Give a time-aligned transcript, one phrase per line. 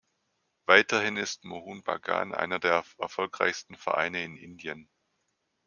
[0.65, 4.89] Weiterhin ist Mohun Bagan einer der erfolgreichsten Vereine in Indien.